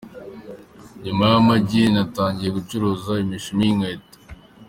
Nyuma 1.03 1.23
y’amagi, 1.31 1.83
natangiye 1.95 2.49
gucuruza 2.57 3.11
imishumi 3.23 3.61
y’nkweto. 3.67 4.17